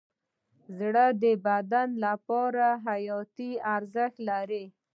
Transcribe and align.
زړه 0.77 1.05
د 1.23 1.23
بدن 1.45 1.89
لپاره 2.05 2.65
حیاتي 2.85 3.51
ارزښت 3.75 4.15
لري. 4.29 4.65